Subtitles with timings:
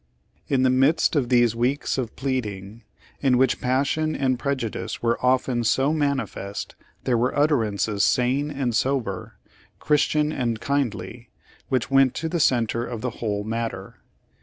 [0.47, 2.81] In the midst of these weeks of pleading,
[3.19, 8.75] in which passion and prejudice were often so mani fest, there were utterances sane and
[8.75, 9.35] sober,
[9.79, 11.29] Chris tian and kindly,
[11.69, 13.97] which went to the center of the whole matter.